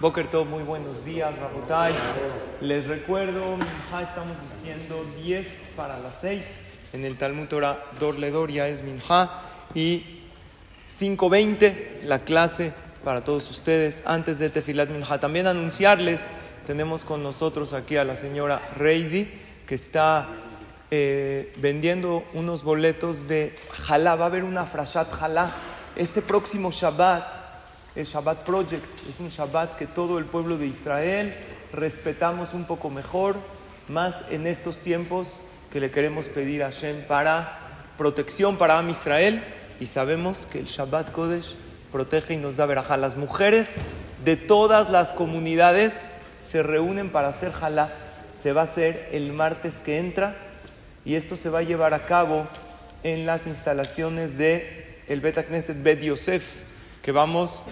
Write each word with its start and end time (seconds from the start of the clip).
Boker 0.00 0.26
Tov, 0.26 0.46
muy 0.46 0.64
buenos 0.64 1.04
días, 1.04 1.32
Rabotay. 1.38 1.94
Les 2.60 2.86
recuerdo, 2.86 3.56
estamos 4.02 4.36
diciendo 4.50 5.04
10 5.22 5.46
para 5.76 5.98
las 6.00 6.20
6. 6.20 6.58
En 6.92 7.04
el 7.04 7.16
Talmud 7.16 7.46
Torah 7.46 7.84
Dorledor 8.00 8.50
ya 8.50 8.66
es 8.68 8.82
Minha. 8.82 9.30
Y 9.74 10.20
5.20 10.90 12.02
la 12.02 12.20
clase 12.20 12.72
para 13.04 13.22
todos 13.22 13.48
ustedes 13.50 14.02
antes 14.04 14.38
de 14.38 14.50
Tefilat 14.50 14.88
Minha. 14.88 15.20
También 15.20 15.46
anunciarles, 15.46 16.26
tenemos 16.66 17.04
con 17.04 17.22
nosotros 17.22 17.72
aquí 17.72 17.96
a 17.96 18.04
la 18.04 18.16
señora 18.16 18.60
Reisi, 18.76 19.28
que 19.66 19.76
está 19.76 20.28
eh, 20.90 21.52
vendiendo 21.58 22.24
unos 22.34 22.64
boletos 22.64 23.28
de 23.28 23.54
Jalá. 23.70 24.16
Va 24.16 24.24
a 24.24 24.28
haber 24.28 24.42
una 24.42 24.66
frashat 24.66 25.12
Jalá 25.12 25.52
este 25.96 26.22
próximo 26.22 26.70
Shabbat, 26.70 27.41
el 27.94 28.06
Shabbat 28.06 28.44
Project, 28.44 28.86
es 29.08 29.20
un 29.20 29.28
Shabbat 29.28 29.76
que 29.76 29.86
todo 29.86 30.18
el 30.18 30.24
pueblo 30.24 30.56
de 30.56 30.66
Israel 30.66 31.34
respetamos 31.72 32.54
un 32.54 32.64
poco 32.64 32.90
mejor, 32.90 33.36
más 33.88 34.14
en 34.30 34.46
estos 34.46 34.78
tiempos 34.78 35.28
que 35.72 35.80
le 35.80 35.90
queremos 35.90 36.28
pedir 36.28 36.62
a 36.62 36.70
Hashem 36.70 37.02
para 37.06 37.58
protección 37.98 38.56
para 38.56 38.78
Am 38.78 38.88
Israel 38.90 39.42
y 39.80 39.86
sabemos 39.86 40.46
que 40.46 40.60
el 40.60 40.66
Shabbat 40.66 41.12
Kodesh 41.12 41.56
protege 41.90 42.34
y 42.34 42.36
nos 42.36 42.56
da 42.56 42.66
verajá. 42.66 42.96
Las 42.96 43.16
mujeres 43.16 43.76
de 44.24 44.36
todas 44.36 44.90
las 44.90 45.12
comunidades 45.12 46.10
se 46.40 46.62
reúnen 46.62 47.10
para 47.10 47.28
hacer 47.28 47.52
jalá. 47.52 47.92
Se 48.42 48.52
va 48.52 48.62
a 48.62 48.64
hacer 48.64 49.08
el 49.12 49.32
martes 49.32 49.74
que 49.84 49.98
entra 49.98 50.36
y 51.04 51.14
esto 51.14 51.36
se 51.36 51.50
va 51.50 51.60
a 51.60 51.62
llevar 51.62 51.94
a 51.94 52.06
cabo 52.06 52.46
en 53.02 53.26
las 53.26 53.46
instalaciones 53.46 54.38
de 54.38 54.98
el 55.08 55.20
Bet 55.20 55.46
Knesset 55.46 55.82
Bet 55.82 56.00
Yosef, 56.00 56.44
que 57.02 57.12
vamos 57.12 57.66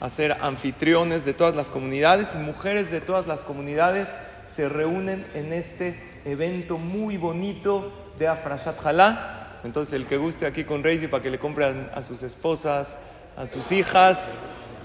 a 0.00 0.08
ser 0.08 0.32
anfitriones 0.40 1.24
de 1.24 1.34
todas 1.34 1.56
las 1.56 1.70
comunidades 1.70 2.34
y 2.34 2.38
mujeres 2.38 2.90
de 2.90 3.00
todas 3.00 3.26
las 3.26 3.40
comunidades 3.40 4.08
se 4.54 4.68
reúnen 4.68 5.26
en 5.34 5.52
este 5.52 6.00
evento 6.24 6.78
muy 6.78 7.16
bonito 7.16 7.92
de 8.18 8.28
Afrashat 8.28 8.80
Jalá. 8.80 9.58
Entonces, 9.64 9.94
el 9.94 10.06
que 10.06 10.16
guste 10.16 10.46
aquí 10.46 10.64
con 10.64 10.82
Reisi 10.82 11.08
para 11.08 11.22
que 11.22 11.30
le 11.30 11.38
compren 11.38 11.90
a 11.94 12.00
sus 12.00 12.22
esposas, 12.22 12.98
a 13.36 13.46
sus 13.46 13.72
hijas, 13.72 14.36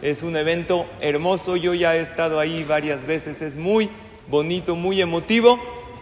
es 0.02 0.24
un 0.24 0.36
evento 0.36 0.86
hermoso. 1.00 1.56
Yo 1.56 1.74
ya 1.74 1.96
he 1.96 2.00
estado 2.00 2.40
ahí 2.40 2.64
varias 2.64 3.06
veces, 3.06 3.42
es 3.42 3.56
muy 3.56 3.90
bonito, 4.28 4.76
muy 4.76 5.02
emotivo 5.02 5.60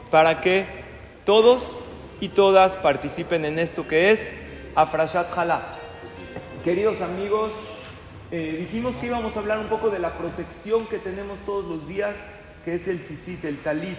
para 0.10 0.42
que 0.42 0.66
todos 1.26 1.80
y 2.22 2.30
todas 2.30 2.78
participen 2.78 3.45
en 3.45 3.60
esto 3.60 3.88
que 3.88 4.12
es 4.12 4.32
Afrashat 4.76 5.32
Jalá. 5.32 5.62
Queridos 6.64 7.02
amigos, 7.02 7.52
eh, 8.32 8.58
dijimos 8.60 8.96
que 8.98 9.08
íbamos 9.08 9.36
a 9.36 9.40
hablar 9.40 9.60
un 9.60 9.68
poco 9.68 9.90
de 9.90 9.98
la 9.98 10.18
protección 10.18 10.86
que 10.86 11.00
tenemos 11.00 11.40
todos 11.46 11.66
los 11.66 11.88
días, 11.88 12.16
que 12.64 12.76
es 12.76 12.88
el 12.88 13.04
tzitzit, 13.04 13.44
el 13.46 13.58
talit. 13.64 13.98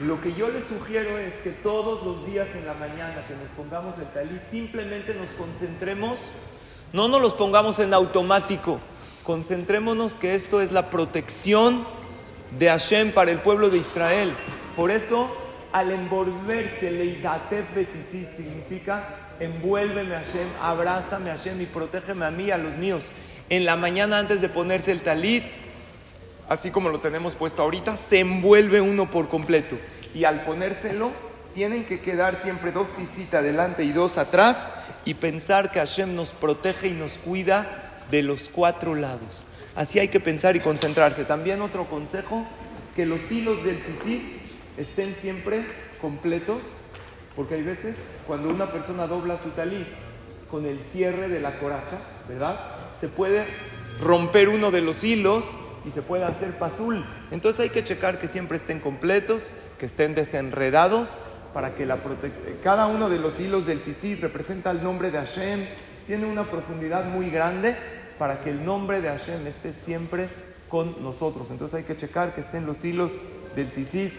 Lo 0.00 0.20
que 0.20 0.34
yo 0.34 0.48
les 0.48 0.66
sugiero 0.66 1.18
es 1.18 1.34
que 1.36 1.50
todos 1.50 2.04
los 2.04 2.26
días 2.26 2.48
en 2.54 2.66
la 2.66 2.74
mañana 2.74 3.26
que 3.26 3.34
nos 3.34 3.48
pongamos 3.56 3.98
el 3.98 4.06
talit, 4.12 4.46
simplemente 4.50 5.14
nos 5.14 5.28
concentremos, 5.30 6.32
no 6.92 7.08
nos 7.08 7.22
los 7.22 7.32
pongamos 7.32 7.78
en 7.78 7.94
automático, 7.94 8.78
concentrémonos 9.24 10.16
que 10.16 10.34
esto 10.34 10.60
es 10.60 10.70
la 10.70 10.90
protección 10.90 11.86
de 12.58 12.68
Hashem 12.68 13.12
para 13.12 13.30
el 13.30 13.38
pueblo 13.38 13.70
de 13.70 13.78
Israel. 13.78 14.34
Por 14.76 14.90
eso, 14.90 15.28
al 15.72 15.90
envolverse, 15.90 16.90
leidatef 16.90 17.74
betzitzit 17.74 18.36
significa 18.36 19.32
envuélveme 19.40 20.14
Hashem, 20.14 20.48
abrázame 20.60 21.30
Hashem 21.30 21.60
y 21.60 21.66
protégeme 21.66 22.26
a 22.26 22.30
mí 22.30 22.44
y 22.44 22.50
a 22.50 22.58
los 22.58 22.76
míos. 22.76 23.10
En 23.48 23.64
la 23.64 23.76
mañana 23.76 24.18
antes 24.18 24.40
de 24.40 24.48
ponerse 24.48 24.92
el 24.92 25.00
talit, 25.00 25.44
así 26.48 26.70
como 26.70 26.90
lo 26.90 27.00
tenemos 27.00 27.34
puesto 27.36 27.62
ahorita, 27.62 27.96
se 27.96 28.20
envuelve 28.20 28.80
uno 28.80 29.10
por 29.10 29.28
completo. 29.28 29.78
Y 30.14 30.24
al 30.24 30.44
ponérselo, 30.44 31.10
tienen 31.54 31.84
que 31.84 32.00
quedar 32.00 32.40
siempre 32.42 32.72
dos 32.72 32.88
tzitzit 32.94 33.34
adelante 33.34 33.84
y 33.84 33.92
dos 33.92 34.18
atrás 34.18 34.72
y 35.04 35.14
pensar 35.14 35.70
que 35.70 35.80
Hashem 35.80 36.14
nos 36.14 36.32
protege 36.32 36.88
y 36.88 36.92
nos 36.92 37.18
cuida 37.18 38.04
de 38.10 38.22
los 38.22 38.48
cuatro 38.48 38.94
lados. 38.94 39.46
Así 39.74 39.98
hay 39.98 40.08
que 40.08 40.20
pensar 40.20 40.56
y 40.56 40.60
concentrarse. 40.60 41.24
También 41.24 41.62
otro 41.62 41.86
consejo, 41.88 42.46
que 42.94 43.06
los 43.06 43.30
hilos 43.30 43.64
del 43.64 43.80
tzitzit 43.82 44.41
estén 44.76 45.14
siempre 45.16 45.66
completos 46.00 46.60
porque 47.36 47.54
hay 47.54 47.62
veces 47.62 47.96
cuando 48.26 48.48
una 48.48 48.70
persona 48.70 49.06
dobla 49.06 49.38
su 49.38 49.50
talit 49.50 49.86
con 50.50 50.66
el 50.66 50.80
cierre 50.80 51.28
de 51.28 51.40
la 51.40 51.58
coracha, 51.58 51.98
¿verdad? 52.28 52.58
Se 53.00 53.08
puede 53.08 53.44
romper 54.02 54.48
uno 54.48 54.70
de 54.70 54.82
los 54.82 55.02
hilos 55.02 55.46
y 55.86 55.90
se 55.90 56.02
puede 56.02 56.24
hacer 56.24 56.58
pasul. 56.58 57.04
Entonces 57.30 57.60
hay 57.60 57.70
que 57.70 57.84
checar 57.84 58.18
que 58.18 58.28
siempre 58.28 58.58
estén 58.58 58.80
completos, 58.80 59.50
que 59.78 59.86
estén 59.86 60.14
desenredados, 60.14 61.22
para 61.54 61.74
que 61.74 61.86
cada 62.62 62.86
uno 62.86 63.08
de 63.08 63.18
los 63.18 63.38
hilos 63.40 63.66
del 63.66 63.80
tzitzit 63.80 64.20
representa 64.20 64.70
el 64.70 64.82
nombre 64.82 65.10
de 65.10 65.18
Hashem, 65.18 65.66
tiene 66.06 66.26
una 66.26 66.44
profundidad 66.44 67.04
muy 67.06 67.30
grande 67.30 67.74
para 68.18 68.40
que 68.40 68.50
el 68.50 68.64
nombre 68.64 69.00
de 69.00 69.08
Hashem 69.08 69.46
esté 69.46 69.72
siempre 69.72 70.28
con 70.68 71.02
nosotros. 71.02 71.48
Entonces 71.50 71.78
hay 71.78 71.84
que 71.84 71.96
checar 71.96 72.34
que 72.34 72.42
estén 72.42 72.66
los 72.66 72.82
hilos 72.84 73.12
del 73.54 73.70
tzitzit 73.70 74.12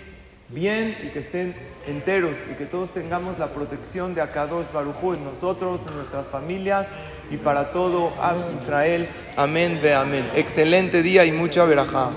bien 0.50 0.98
y 1.04 1.09
que 1.09 1.20
estén 1.20 1.56
enteros 1.88 2.38
y 2.52 2.56
que 2.56 2.66
todos 2.66 2.94
tengamos 2.94 3.40
la 3.40 3.54
protección 3.54 4.16
de 4.16 4.22
Akadosh 4.22 4.66
Barujú 4.74 5.14
en 5.14 5.24
nosotros, 5.24 5.81
en 5.88 5.96
nuestras 5.96 6.28
familias 6.28 6.88
y 7.30 7.38
para 7.38 7.72
todo 7.72 8.14
Israel. 8.54 9.08
Amén, 9.36 9.80
ve 9.81 9.94
amén. 9.94 10.30
Excelente 10.36 11.02
día 11.02 11.26
y 11.26 11.31
mucha 11.31 11.66
verajá. 11.66 12.09